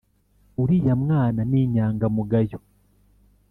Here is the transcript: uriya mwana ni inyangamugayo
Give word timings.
uriya 0.61 0.93
mwana 1.03 1.41
ni 1.49 1.57
inyangamugayo 1.63 2.59